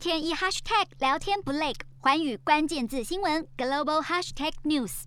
[0.00, 5.02] 天一 hashtag 聊天不累，环宇关键字新闻 global hashtag news。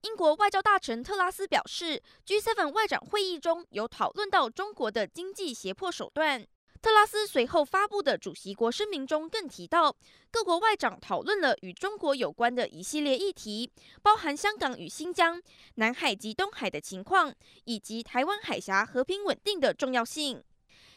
[0.00, 6.46] 英国外交大臣特拉斯表示，G7 外长会议中有讨论到中国的经济胁迫手段。
[6.80, 9.94] 特拉斯随后发布的主席国声明中更提到，
[10.30, 13.70] 各国外长讨论了与中国有关的一系列议题，
[14.00, 15.38] 包含香港与新疆、
[15.74, 17.34] 南海及东海的情况，
[17.66, 20.42] 以及台湾海峡和平稳定的重要性。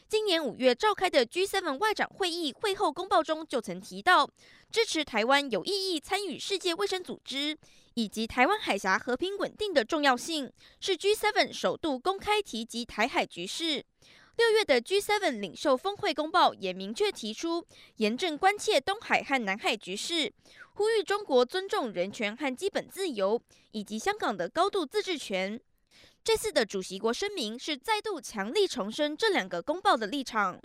[0.09, 4.29] 今年五月召开的 G7 外长会议会后公报中就曾提到，
[4.71, 7.57] 支持台湾有意义参与世界卫生组织，
[7.95, 13.83] 以及台湾海峡和平稳定的重要性，是 G7 首度公开提及台海局势。
[14.37, 17.65] 六月的 G7 领袖峰会公报也明确提出，
[17.97, 20.31] 严正关切东海和南海局势，
[20.73, 25.59] 呼吁中国尊重人权和基本自由，以及香港的高度自治权。
[26.23, 30.57] 这次的主席国声明是再度强力重申这两个公报的立场。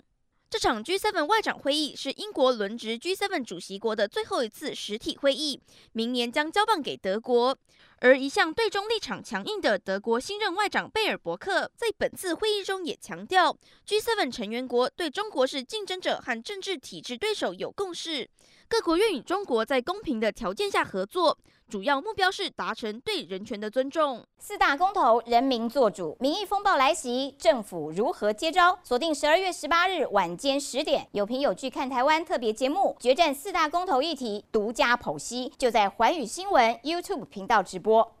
[0.49, 5.59] 这场 G7 外长会议是英国轮值 G7 主席国的最后一次实体会议，
[5.91, 7.57] 明年将交棒给德国。
[8.01, 13.55] 而一向对中立场强硬的德国新任外长贝尔伯克，在本次会议中也强调
[13.87, 18.29] ，G7 成员国对中国是竞争者和政治体制对手有共识，
[18.67, 21.37] 各国愿与中国在公平的条件下合作。
[21.69, 24.25] 主要目标是达成对人权的尊重。
[24.39, 28.79] 四大公投，人民做主，民意风暴来袭，政府如何接招？
[28.83, 38.18] 锁定十二月十八日晚间十点，有凭有据看台湾特别节目，决战四大公投议题，独家剖析，就在寰宇新闻 YouTube 频道直播播。